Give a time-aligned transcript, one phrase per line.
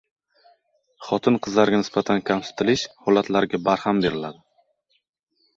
[1.07, 4.43] Xotin-qizlarga nisbatan kamsitilish holatlariga barham beriladi